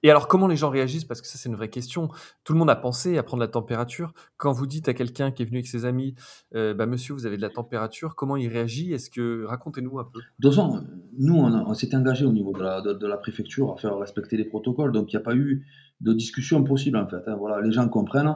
Et 0.03 0.11
alors, 0.11 0.27
comment 0.27 0.47
les 0.47 0.57
gens 0.57 0.71
réagissent? 0.71 1.05
Parce 1.05 1.21
que 1.21 1.27
ça, 1.27 1.37
c'est 1.37 1.51
une 1.51 1.55
vraie 1.55 1.69
question. 1.69 2.09
Tout 2.45 2.55
le 2.55 2.59
monde 2.59 2.71
a 2.71 2.77
pensé 2.77 3.19
à 3.19 3.23
prendre 3.23 3.43
la 3.43 3.49
température. 3.49 4.15
Quand 4.39 4.51
vous 4.51 4.67
dites 4.67 4.89
à 4.89 4.95
quelqu'un 4.95 5.33
qui 5.33 5.43
est 5.43 5.45
venu 5.45 5.59
avec 5.59 5.67
ses 5.67 5.85
amis, 5.85 6.15
euh, 6.55 6.73
bah, 6.73 6.87
monsieur, 6.87 7.13
vous 7.13 7.27
avez 7.27 7.37
de 7.37 7.43
la 7.43 7.51
température, 7.51 8.17
comment 8.17 8.37
il 8.39 8.49
réagit? 8.49 8.95
Est-ce 8.95 9.11
que 9.11 9.45
racontez-nous 9.45 9.99
un 9.99 10.05
peu 10.05 10.21
De 10.39 10.49
toute 10.49 10.55
façon, 10.55 10.83
nous, 11.19 11.35
on, 11.35 11.75
s'est 11.75 11.95
engagé 11.95 12.25
au 12.25 12.33
niveau 12.33 12.55
de 12.55 12.63
la, 12.63 12.81
de, 12.81 13.07
la, 13.07 13.19
préfecture 13.19 13.73
à 13.73 13.77
faire 13.77 13.99
respecter 13.99 14.39
les 14.39 14.47
protocoles, 14.47 14.93
donc 14.93 15.13
il 15.13 15.17
n'y 15.17 15.21
a 15.21 15.25
pas 15.25 15.35
eu 15.35 15.67
de 16.01 16.15
discussion 16.15 16.65
possible 16.65 16.97
en 16.97 17.07
fait. 17.07 17.23
Hein. 17.27 17.37
Voilà, 17.37 17.61
les 17.61 17.71
gens 17.71 17.87
comprennent 17.87 18.35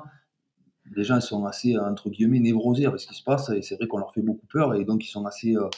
les 0.94 1.04
gens 1.04 1.18
sont 1.22 1.46
assez, 1.46 1.78
entre 1.78 2.10
guillemets, 2.10 2.40
névrosés 2.40 2.84
avec 2.84 3.00
ce 3.00 3.06
qui 3.06 3.14
se 3.14 3.22
passe, 3.22 3.48
et 3.48 3.62
c'est 3.62 3.76
vrai 3.76 3.86
qu'on 3.86 3.96
leur 3.96 4.12
fait 4.12 4.20
beaucoup 4.20 4.46
peur, 4.52 4.74
et 4.74 4.84
donc 4.84 5.02
ils 5.02 5.10
sont 5.10 5.24
assez, 5.24 5.56
euh, 5.56 5.68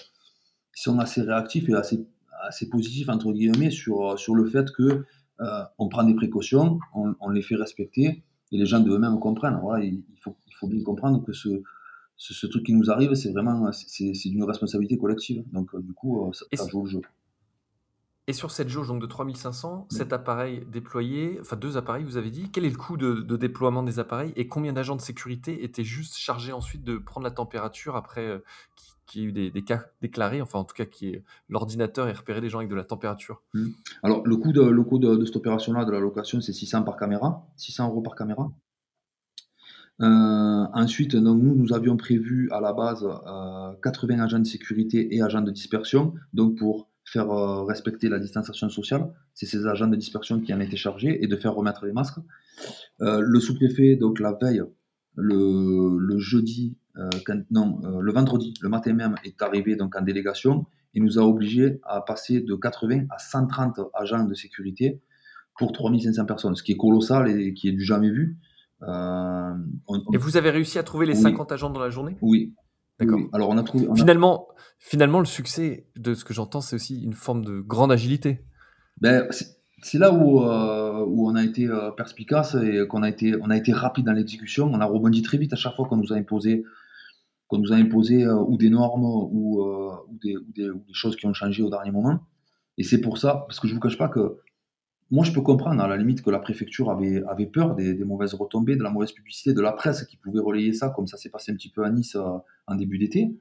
ils 0.76 0.82
sont 0.82 0.99
assez 0.99 1.23
réactifs 1.23 1.69
et 1.69 1.75
assez, 1.75 2.05
assez 2.43 2.69
positifs, 2.69 3.09
entre 3.09 3.33
guillemets, 3.33 3.71
sur, 3.71 4.19
sur 4.19 4.35
le 4.35 4.47
fait 4.47 4.71
que 4.73 5.05
euh, 5.41 5.62
on 5.79 5.88
prend 5.88 6.05
des 6.05 6.15
précautions, 6.15 6.79
on, 6.94 7.31
les 7.31 7.43
fait 7.43 7.56
respecter, 7.56 8.25
et 8.53 8.59
les 8.59 8.67
gens 8.67 8.81
de 8.81 8.91
eux-mêmes 8.91 9.19
comprennent. 9.19 9.59
Voilà, 9.61 9.85
il, 9.85 10.03
faut, 10.21 10.37
il 10.47 10.55
faut 10.55 10.69
bien 10.69 10.83
comprendre 10.83 11.25
que 11.25 11.33
ce, 11.33 11.62
ce, 12.17 12.47
truc 12.47 12.65
qui 12.65 12.73
nous 12.73 12.91
arrive, 12.91 13.15
c'est 13.15 13.33
vraiment 13.33 13.71
c'est, 13.73 14.12
d'une 14.27 14.44
responsabilité 14.44 14.97
collective. 14.97 15.44
Donc, 15.53 15.75
euh, 15.75 15.81
du 15.81 15.93
coup, 15.93 16.31
ça, 16.33 16.47
ça 16.55 16.69
joue 16.69 16.85
le 16.85 16.91
jeu. 16.91 17.00
Et 18.28 18.32
sur 18.32 18.50
cette 18.50 18.69
jauge 18.69 18.88
donc 18.88 19.00
de 19.00 19.06
3500, 19.06 19.87
cet 19.88 20.12
appareil 20.12 20.67
déployé, 20.73 21.38
enfin 21.40 21.55
deux 21.55 21.76
appareils, 21.76 22.02
vous 22.02 22.17
avez 22.17 22.31
dit, 22.31 22.50
quel 22.50 22.64
est 22.64 22.70
le 22.70 22.76
coût 22.76 22.96
de, 22.96 23.37
déploiement 23.37 23.84
des 23.84 24.00
appareils 24.00 24.32
et 24.34 24.49
combien 24.49 24.73
d'agents 24.73 24.96
de 24.96 25.00
sécurité 25.00 25.62
étaient 25.62 25.84
juste 25.84 26.17
chargés 26.17 26.52
ensuite 26.52 26.82
de 26.82 26.99
prendre 26.99 27.25
la 27.25 27.31
température 27.31 27.94
après 27.94 28.26
euh, 28.26 28.38
qu'il 29.06 29.23
y 29.23 29.25
ait 29.25 29.28
eu 29.28 29.50
des, 29.50 29.62
cas 29.62 29.85
déclarés, 30.02 30.42
enfin 30.42 30.59
en 30.59 30.64
tout 30.64 30.75
cas 30.75 30.87
qui 30.87 31.16
l'ordinateur 31.49 32.09
ait 32.09 32.12
repéré 32.12 32.40
des 32.40 32.49
gens 32.49 32.59
avec 32.59 32.68
de 32.68 32.75
la 32.75 32.83
température? 32.83 33.42
Mmh. 33.54 33.66
Alors 34.02 34.26
le 34.26 34.37
coût 34.37 34.52
de, 34.52 34.62
le 34.62 34.83
coût 34.83 34.99
de, 34.99 35.25
cette 35.25 35.37
opération-là, 35.37 35.85
de 35.85 35.92
la 35.92 36.00
location, 36.00 36.40
c'est 36.40 36.52
600 36.52 36.83
par 36.83 36.97
caméra, 36.97 37.47
600 37.56 37.90
euros 37.90 38.02
par 38.02 38.16
caméra. 38.16 38.50
Euh, 40.02 40.66
ensuite, 40.75 41.14
donc, 41.14 41.40
nous, 41.40 41.54
nous 41.54 41.73
avions 41.73 41.97
prévu 41.97 42.50
à 42.50 42.61
la 42.61 42.73
base 42.73 43.06
80 43.83 44.18
euh, 44.18 44.25
agents 44.25 44.38
de 44.40 44.45
sécurité 44.45 45.14
et 45.14 45.23
agents 45.23 45.40
de 45.42 45.52
dispersion, 45.52 46.12
donc 46.35 46.56
pour 46.56 46.88
faire 47.07 47.31
euh, 47.31 47.63
respecter 47.63 48.09
la 48.09 48.19
distanciation 48.19 48.69
sociale. 48.69 49.09
C'est 49.33 49.47
ces 49.47 49.67
agents 49.67 49.87
de 49.87 49.97
dispersion 49.97 50.41
qui 50.41 50.53
en 50.53 50.61
étaient 50.61 50.77
chargés 50.77 51.23
et 51.23 51.27
de 51.27 51.37
faire 51.37 51.55
remettre 51.55 51.87
les 51.87 51.93
masques. 51.93 52.19
Euh, 53.01 53.21
le 53.21 53.41
sous-préfet, 53.41 53.97
donc 53.97 54.19
la 54.19 54.37
veille, 54.41 54.63
le, 55.15 56.19
jeudi, 56.19 56.77
euh, 56.97 57.09
non, 57.51 57.81
le 58.01 58.13
vendredi, 58.13 58.55
le 58.61 58.69
matin 58.69 58.93
même, 58.93 59.15
est 59.25 59.41
arrivé 59.41 59.77
donc 59.77 59.97
en 59.97 60.03
délégation 60.03 60.67
et 60.95 61.01
nous 61.01 61.19
a 61.19 61.23
obligés 61.23 61.81
à 61.85 62.01
passer 62.01 62.41
de 62.41 62.55
80 62.55 63.05
à 63.11 63.19
130 63.19 63.81
agents 63.95 64.25
de 64.25 64.35
sécurité 64.35 65.01
pour 65.59 65.73
3500 65.73 66.27
personnes, 66.27 66.57
ce 66.57 66.63
qui 66.63 66.73
est 66.73 66.77
colossal 66.77 67.31
et 67.31 67.55
qui 67.55 67.69
est 67.69 67.73
du 67.73 67.85
jamais 67.85 68.11
vu. 68.11 68.37
Et 68.83 70.19
vous 70.19 70.37
avez 70.37 70.51
réussi 70.51 70.79
à 70.79 70.83
trouver 70.83 71.07
les 71.07 71.15
50 71.15 71.53
agents 71.53 71.71
dans 71.71 71.81
la 71.81 71.89
journée? 71.89 72.17
Oui, 72.21 72.53
D'accord. 72.99 73.21
Alors 73.33 73.50
on 73.50 73.59
a 73.59 73.62
trouvé. 73.62 73.87
finalement, 73.95 74.49
finalement, 74.79 75.19
le 75.19 75.26
succès 75.26 75.87
de 75.97 76.15
ce 76.15 76.25
que 76.25 76.33
j'entends, 76.33 76.61
c'est 76.61 76.76
aussi 76.76 77.03
une 77.03 77.12
forme 77.12 77.45
de 77.45 77.61
grande 77.61 77.93
agilité. 77.93 78.45
Ben, 79.00 79.29
c'est 79.83 79.99
là 79.99 80.12
où, 80.12 80.43
euh, 80.43 81.05
où 81.07 81.29
on 81.29 81.35
a 81.35 81.45
été 81.45 81.67
euh, 81.67 81.91
perspicace 81.91 82.55
et 82.55 82.87
qu'on 82.88 83.03
a 83.03 83.09
été, 83.09 83.35
on 83.43 83.50
a 83.50 83.57
été 83.57 83.73
rapide 83.73 84.07
dans 84.07 84.12
l'exécution. 84.12 84.67
On 84.73 84.81
a 84.81 84.87
rebondi 84.87 85.23
très 85.23 85.38
vite 85.38 85.53
à 85.53 85.57
chaque 85.57 85.76
fois 85.76 85.87
qu'on 85.87 85.99
nous 85.99 86.12
a 86.12 86.17
imposé, 86.17 86.65
qu'on 87.49 87.59
nous 87.59 87.73
a 87.73 87.76
imposé 87.76 88.25
euh, 88.25 88.35
ou 88.35 88.57
des 88.57 88.71
normes 88.71 89.05
ou, 89.05 89.62
ou, 89.62 90.19
des, 90.23 90.37
ou, 90.37 90.47
des, 90.55 90.71
ou, 90.71 90.79
des, 90.87 90.95
choses 90.95 91.17
qui 91.17 91.26
ont 91.26 91.35
changé 91.35 91.62
au 91.62 91.69
dernier 91.69 91.91
moment. 91.91 92.21
Et 92.79 92.85
c'est 92.85 93.00
pour 93.00 93.19
ça, 93.19 93.45
parce 93.47 93.61
que 93.61 93.69
je 93.69 93.75
vous 93.75 93.81
cache 93.81 93.99
pas 93.99 94.09
que 94.09 94.38
moi, 95.11 95.25
je 95.25 95.33
peux 95.33 95.41
comprendre 95.41 95.81
à 95.83 95.87
la 95.87 95.97
limite 95.97 96.23
que 96.23 96.31
la 96.31 96.41
préfecture 96.41 96.91
avait, 96.91 97.23
avait 97.29 97.47
peur 97.47 97.77
des, 97.77 97.95
mauvaises 98.05 98.35
retombées, 98.35 98.75
de 98.75 98.83
la 98.83 98.91
mauvaise 98.91 99.13
publicité, 99.13 99.55
de 99.55 99.61
la 99.61 99.73
presse 99.73 100.05
qui 100.05 100.17
pouvait 100.17 100.41
relayer 100.41 100.73
ça, 100.73 100.91
comme 100.91 101.07
ça 101.07 101.17
s'est 101.17 101.31
passé 101.31 101.53
un 101.53 101.55
petit 101.55 101.71
peu 101.71 101.85
à 101.85 101.91
Nice 101.91 102.17
euh, 102.17 102.39
en 102.67 102.75
début 102.75 102.99
d'été. 102.99 103.37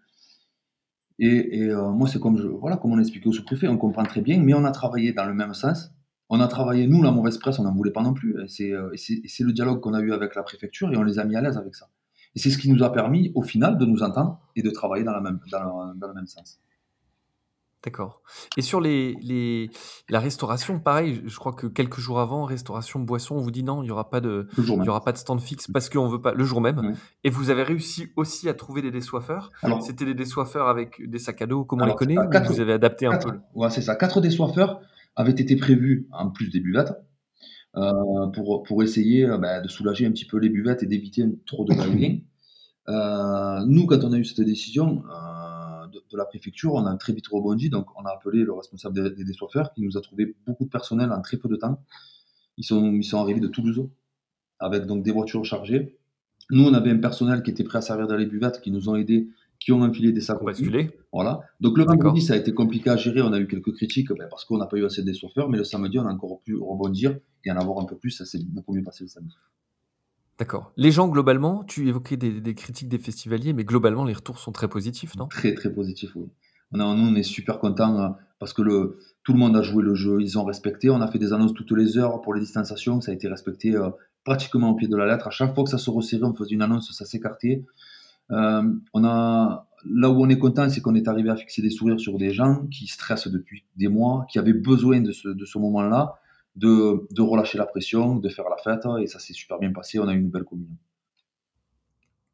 Et, 1.18 1.70
euh, 1.70 1.92
moi, 1.92 2.08
c'est 2.08 2.20
comme, 2.20 2.38
je, 2.38 2.48
voilà, 2.48 2.78
comme 2.78 2.92
on 2.92 3.00
expliqué 3.00 3.28
au 3.28 3.32
sous-préfet, 3.32 3.68
on 3.68 3.78
comprend 3.78 4.04
très 4.04 4.22
bien, 4.22 4.40
mais 4.42 4.54
on 4.54 4.64
a 4.64 4.72
travaillé 4.72 5.14
dans 5.14 5.26
le 5.26 5.34
même 5.34 5.54
sens. 5.54 5.92
On 6.30 6.40
a 6.40 6.48
travaillé, 6.48 6.88
nous, 6.88 7.02
la 7.02 7.12
mauvaise 7.12 7.38
presse, 7.38 7.58
on 7.58 7.64
n'en 7.64 7.74
voulait 7.74 7.92
pas 7.92 8.02
non 8.04 8.14
plus. 8.14 8.36
Et 8.44 8.48
c'est, 8.48 8.72
euh, 8.72 8.92
le 8.92 9.52
dialogue 9.52 9.80
qu'on 9.80 9.94
a 9.94 10.02
eu 10.02 10.12
avec 10.14 10.36
la 10.36 10.44
préfecture 10.44 10.92
et 10.92 10.98
on 10.98 11.04
les 11.04 11.18
a 11.18 11.26
mis 11.26 11.36
à 11.36 11.42
l'aise 11.42 11.58
avec 11.58 11.76
ça. 11.76 11.88
Et 12.36 12.40
c'est 12.40 12.50
ce 12.50 12.58
qui 12.58 12.70
nous 12.70 12.84
a 12.84 12.92
permis, 12.92 13.32
au 13.34 13.42
final, 13.42 13.78
de 13.78 13.86
nous 13.86 14.04
entendre 14.04 14.40
et 14.56 14.62
de 14.62 14.70
travailler 14.70 15.04
dans, 15.04 15.14
la 15.14 15.22
même, 15.22 15.40
dans, 15.52 15.94
le, 16.08 16.14
même 16.14 16.28
sens. 16.28 16.60
D'accord. 17.86 18.24
Et 18.58 18.64
sur 18.64 18.82
les, 18.82 19.16
les, 19.22 19.70
la 20.10 20.20
restauration, 20.20 20.80
pareil, 20.80 21.22
je 21.26 21.38
crois 21.38 21.54
que 21.54 21.68
quelques 21.68 22.00
jours 22.00 22.20
avant, 22.20 22.44
restauration, 22.44 23.00
boisson, 23.00 23.36
on 23.36 23.42
vous 23.42 23.52
dit 23.52 23.64
non, 23.64 23.84
il 23.84 23.86
n'y 23.86 23.92
aura, 23.92 24.10
pas 24.10 24.22
de, 24.22 24.48
il 24.58 24.66
y 24.66 24.90
aura 24.90 25.04
pas 25.04 25.12
de 25.12 25.18
stand 25.18 25.40
fixe 25.40 25.68
parce 25.72 25.90
qu'on 25.90 26.08
veut 26.08 26.20
pas, 26.20 26.34
le 26.34 26.44
jour 26.44 26.62
même. 26.62 26.96
Et 27.24 27.30
vous 27.30 27.52
avez 27.52 27.62
réussi 27.62 28.08
aussi 28.16 28.50
à 28.50 28.56
trouver 28.56 28.82
des 28.82 28.90
désoiffeurs. 28.90 29.52
C'était 29.82 30.06
des 30.06 30.16
désoiffeurs 30.16 30.68
avec 30.68 31.08
des 31.08 31.20
sacs 31.20 31.44
à 31.44 31.46
dos, 31.46 31.64
comme 31.64 31.82
on 31.82 31.86
les 31.86 31.94
connaît, 31.94 32.18
ou 32.18 32.30
vous 32.48 32.60
avez 32.60 32.74
adapté 32.74 33.06
un 33.06 33.18
peu? 33.18 33.32
Ouais, 33.54 33.70
c'est 33.70 33.82
ça. 33.82 33.96
Quatre 33.96 34.20
désoiffeurs 34.20 34.82
avaient 35.16 35.32
été 35.32 35.56
prévus 35.56 36.08
en 36.12 36.32
plus 36.32 36.50
des 36.50 36.60
buvettes. 36.60 36.94
Euh, 37.78 38.28
pour, 38.34 38.64
pour 38.64 38.84
essayer 38.84 39.26
euh, 39.26 39.38
bah, 39.38 39.60
de 39.60 39.68
soulager 39.68 40.06
un 40.06 40.12
petit 40.12 40.24
peu 40.24 40.38
les 40.38 40.48
buvettes 40.48 40.82
et 40.82 40.86
d'éviter 40.86 41.26
trop 41.46 41.66
de 41.66 41.74
va 41.76 41.84
euh, 42.88 43.66
nous, 43.68 43.86
quand 43.86 44.04
on 44.06 44.14
a 44.14 44.18
eu 44.18 44.24
cette 44.24 44.46
décision 44.46 45.04
de, 46.12 46.18
la 46.18 46.26
préfecture, 46.26 46.74
on 46.74 46.86
a 46.86 46.96
très 46.98 47.14
vite 47.14 47.28
rebondi. 47.28 47.70
Donc, 47.70 47.88
on 47.98 48.06
a 48.06 48.12
appelé 48.12 48.44
le 48.44 48.54
responsable 48.54 48.96
des, 48.96 49.16
des 49.16 49.24
désoiffeurs 49.24 49.74
qui 49.74 49.82
nous 49.82 49.98
a 49.98 50.02
trouvé 50.02 50.36
beaucoup 50.46 50.66
de 50.66 50.70
personnel 50.70 51.12
en 51.12 51.22
très 51.22 51.38
peu 51.38 51.48
de 51.50 51.56
temps. 51.56 51.82
Ils 52.58 52.64
sont, 52.64 52.94
ils 52.94 53.04
sont 53.04 53.20
arrivés 53.20 53.40
de 53.40 53.48
Toulouse 53.48 53.90
avec 54.60 54.86
donc 54.86 55.04
des 55.04 55.12
voitures 55.12 55.44
chargées. 55.44 55.98
Nous, 56.52 56.64
on 56.64 56.74
avait 56.74 56.92
un 56.92 56.98
personnel 56.98 57.44
qui 57.44 57.52
était 57.52 57.64
prêt 57.64 57.80
à 57.80 57.82
servir 57.82 58.08
dans 58.08 58.16
les 58.16 58.26
buvettes 58.26 58.62
qui 58.62 58.72
nous 58.72 58.90
ont 58.90 58.96
aidés 58.96 59.28
qui 59.60 59.72
ont 59.72 59.82
enfilé 59.82 60.12
des 60.12 60.22
sacs. 60.22 60.44
Basculé. 60.44 60.92
Voilà. 61.12 61.42
Donc 61.60 61.78
le 61.78 61.86
vendredi, 61.86 62.22
ça 62.22 62.34
a 62.34 62.38
été 62.38 62.54
compliqué 62.54 62.90
à 62.90 62.98
gérer. 62.98 63.22
On 63.22 63.34
a 63.34 63.40
eu 63.40 63.48
quelques 63.48 63.74
critiques 63.74 64.10
ben, 64.10 64.28
parce 64.30 64.46
qu'on 64.46 64.58
n'a 64.58 64.66
pas 64.66 64.78
eu 64.78 64.86
assez 64.86 65.04
de 65.04 65.14
chauffeurs. 65.14 65.50
Mais 65.50 65.58
le 65.58 65.64
samedi, 65.64 65.98
on 65.98 66.06
a 66.06 66.12
encore 66.12 66.42
pu 66.42 66.56
rebondir 66.56 67.18
et 67.44 67.52
en 67.52 67.58
avoir 67.58 67.80
un 67.80 67.86
peu 67.86 67.98
plus. 67.98 68.12
Ça 68.12 68.26
s'est 68.26 68.44
beaucoup 68.44 68.74
mieux 68.74 68.84
passé 68.84 69.04
le 69.04 69.08
samedi. 69.08 69.36
D'accord. 70.38 70.72
Les 70.76 70.92
gens, 70.92 71.08
globalement, 71.08 71.64
tu 71.64 71.88
évoquais 71.88 72.18
des, 72.18 72.56
critiques 72.56 72.90
des 72.90 72.98
festivaliers, 72.98 73.54
mais 73.54 73.64
globalement, 73.64 74.04
les 74.04 74.14
retours 74.14 74.40
sont 74.40 74.52
très 74.52 74.68
positifs, 74.68 75.16
non? 75.16 75.28
Très, 75.28 75.54
très 75.54 75.72
positifs, 75.72 76.12
oui. 76.16 76.28
On 76.74 76.78
nous, 76.78 77.08
on 77.08 77.16
est 77.16 77.24
super 77.24 77.60
contents 77.60 78.00
euh, 78.02 78.10
parce 78.40 78.52
que 78.52 78.62
tout 79.24 79.32
le 79.32 79.40
monde 79.40 79.56
a 79.56 79.62
joué 79.62 79.82
le 79.82 79.96
jeu, 79.96 80.18
ils 80.20 80.38
ont 80.38 80.44
respecté. 80.44 80.90
On 80.90 81.00
a 81.00 81.08
fait 81.08 81.20
des 81.20 81.32
annonces 81.32 81.54
toutes 81.54 81.72
les 81.72 81.98
heures 81.98 82.22
pour 82.22 82.34
les 82.34 82.42
distanciations, 82.42 83.00
ça 83.00 83.12
a 83.12 83.14
été 83.14 83.30
respecté 83.30 83.76
euh, 83.76 83.90
pratiquement 84.26 84.72
au 84.72 84.76
pied 84.76 84.90
de 84.90 84.98
la 84.98 85.06
lettre. 85.06 85.28
À 85.28 85.32
chaque 85.32 85.56
fois 85.56 85.64
que 85.64 85.70
ça 85.70 85.78
se 85.78 85.90
resserrait, 85.90 86.26
on 86.26 86.34
faisait 86.34 86.56
une 86.56 86.62
annonce, 86.62 86.92
ça 86.92 87.06
s'écartait. 87.06 87.64
Euh, 88.32 88.64
on 88.94 89.06
a, 89.06 89.68
là 89.90 90.10
où 90.10 90.22
on 90.22 90.28
est 90.28 90.40
content, 90.40 90.68
c'est 90.70 90.82
qu'on 90.82 90.96
est 90.96 91.08
arrivé 91.08 91.30
à 91.30 91.38
fixer 91.38 91.62
des 91.62 91.70
sourires 91.70 92.00
sur 92.00 92.18
des 92.18 92.32
gens 92.32 92.66
qui 92.68 92.88
stressent 92.88 93.30
depuis 93.30 93.64
des 93.78 93.88
mois, 93.88 94.26
qui 94.30 94.38
avaient 94.40 94.54
besoin 94.54 95.00
de 95.00 95.12
ce 95.14 95.58
moment-là, 95.60 96.16
de, 96.56 97.08
de 97.12 97.22
relâcher 97.22 97.58
la 97.58 97.66
pression, 97.66 98.16
de 98.16 98.30
faire 98.30 98.50
la 98.50 98.58
fête, 98.58 98.86
et 99.02 99.08
ça 99.08 99.20
s'est 99.20 99.34
super 99.34 99.60
bien 99.60 99.72
passé. 99.72 100.00
On 100.00 100.08
a 100.08 100.14
eu 100.14 100.20
une 100.20 100.30
belle 100.30 100.44
communion. 100.46 100.76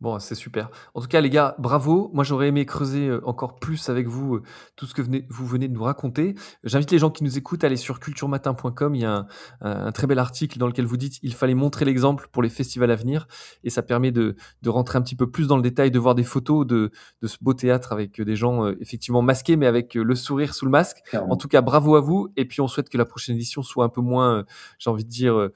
Bon, 0.02 0.18
c'est 0.18 0.34
super. 0.34 0.72
En 0.96 1.02
tout 1.02 1.08
cas, 1.08 1.22
les 1.22 1.30
gars, 1.30 1.56
bravo. 1.60 2.10
Moi, 2.12 2.24
j'aurais 2.24 2.48
aimé 2.48 2.66
creuser 2.66 3.08
euh, 3.08 3.22
encore 3.24 3.60
plus 3.60 3.88
avec 3.88 4.08
vous 4.08 4.38
euh, 4.38 4.44
tout 4.76 4.88
ce 4.88 4.96
que 4.96 5.04
vous 5.04 5.46
venez 5.46 5.68
de 5.68 5.74
nous 5.74 5.84
raconter. 5.84 6.34
J'invite 6.64 6.90
les 6.90 6.98
gens 6.98 7.12
qui 7.12 7.24
nous 7.24 7.38
écoutent 7.38 7.64
à 7.64 7.68
aller 7.68 7.76
sur 7.76 8.00
culturematin.com. 8.00 8.96
Il 8.96 9.02
y 9.02 9.06
a 9.06 9.28
un, 9.62 9.92
très 9.92 10.08
bel 10.08 10.18
article 10.18 10.58
dans 10.58 10.66
lequel 10.66 10.86
vous 10.86 10.98
dites 10.98 11.20
il 11.22 11.36
fallait 11.36 11.54
montrer 11.54 11.86
l'exemple 11.86 12.30
pour 12.32 12.42
les 12.42 12.50
festivals 12.50 12.90
à 12.90 12.96
venir. 12.96 13.28
Et 13.64 13.70
ça 13.70 13.84
permet 13.84 14.12
de, 14.12 14.36
rentrer 14.66 14.98
un 14.98 15.04
petit 15.04 15.16
peu 15.16 15.30
plus 15.30 15.46
dans 15.46 15.56
le 15.56 15.62
détail, 15.62 15.92
de 15.92 16.00
voir 16.00 16.16
des 16.16 16.24
photos 16.24 16.66
de, 16.66 16.90
ce 17.22 17.38
beau 17.40 17.54
théâtre 17.54 17.94
avec 17.94 18.20
des 18.20 18.36
gens 18.36 18.66
euh, 18.66 18.76
effectivement 18.82 19.22
masqués, 19.22 19.56
mais 19.56 19.68
avec 19.68 19.94
le 19.94 20.16
sourire 20.16 20.56
sous 20.56 20.66
le 20.66 20.72
masque. 20.72 20.98
En 21.14 21.38
tout 21.38 21.48
cas, 21.48 21.62
bravo 21.62 21.96
à 21.96 22.02
vous. 22.02 22.30
Et 22.38 22.46
puis, 22.46 22.62
on 22.62 22.68
souhaite 22.68 22.90
que 22.90 22.98
la 22.98 23.06
prochaine 23.06 23.36
édition 23.36 23.62
soit 23.62 23.86
un 23.86 23.90
peu 23.90 24.02
moins, 24.02 24.46
j'ai 24.80 24.90
envie 24.90 25.06
de 25.06 25.10
dire, 25.10 25.50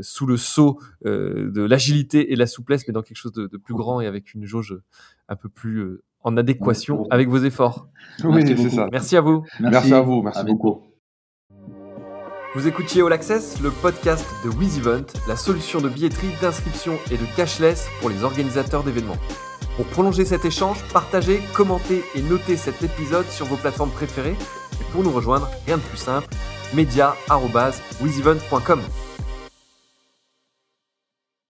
sous 0.00 0.24
le 0.24 0.38
sceau 0.38 0.80
de 1.04 1.62
l'agilité 1.62 2.32
et 2.32 2.36
la 2.36 2.46
souplesse, 2.46 2.88
mais 2.88 2.94
dans 2.94 3.02
quelque 3.02 3.18
chose 3.18 3.32
de 3.32 3.56
plus 3.58 3.74
grand 3.74 3.89
et 3.98 4.06
avec 4.06 4.34
une 4.34 4.44
jauge 4.44 4.76
un 5.28 5.36
peu 5.36 5.48
plus 5.48 5.78
euh, 5.78 6.02
en 6.22 6.36
adéquation 6.36 7.06
avec 7.10 7.28
vos 7.28 7.38
efforts. 7.38 7.88
Oui, 8.24 8.44
c'est 8.46 8.70
ça. 8.70 8.88
Merci 8.92 9.16
à 9.16 9.22
vous. 9.22 9.44
Merci, 9.58 9.94
à 9.94 10.02
vous. 10.02 10.22
Merci 10.22 10.44
beaucoup. 10.44 10.82
Vous 12.54 12.66
écoutiez 12.66 13.02
All 13.02 13.12
Access, 13.12 13.60
le 13.62 13.70
podcast 13.70 14.26
de 14.44 14.50
WizEvent, 14.50 15.06
la 15.28 15.36
solution 15.36 15.80
de 15.80 15.88
billetterie, 15.88 16.32
d'inscription 16.42 16.98
et 17.10 17.16
de 17.16 17.24
cashless 17.36 17.88
pour 18.00 18.10
les 18.10 18.24
organisateurs 18.24 18.82
d'événements. 18.82 19.16
Pour 19.76 19.86
prolonger 19.86 20.24
cet 20.24 20.44
échange, 20.44 20.82
partagez, 20.92 21.40
commentez 21.54 22.02
et 22.16 22.22
notez 22.22 22.56
cet 22.56 22.82
épisode 22.82 23.26
sur 23.26 23.46
vos 23.46 23.54
plateformes 23.56 23.92
préférées. 23.92 24.34
Et 24.80 24.84
pour 24.92 25.04
nous 25.04 25.12
rejoindre, 25.12 25.48
rien 25.64 25.76
de 25.78 25.82
plus 25.82 25.96
simple, 25.96 26.26
media.wizevent.com. 26.74 28.80